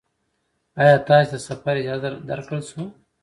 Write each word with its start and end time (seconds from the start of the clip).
ایا 0.81 0.95
تاسې 1.07 1.27
ته 1.31 1.37
د 1.39 1.43
سفر 1.47 1.73
اجازه 1.81 2.09
درکړل 2.29 2.61
شوه؟ 2.69 2.85